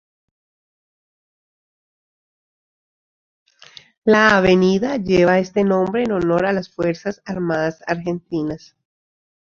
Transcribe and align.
La 4.03 4.35
avenida 4.35 4.97
lleva 4.97 5.37
este 5.37 5.63
nombre 5.63 6.01
en 6.05 6.11
honor 6.13 6.51
las 6.51 6.71
Fuerzas 6.73 7.21
Armadas 7.23 7.83
argentinas. 7.85 8.75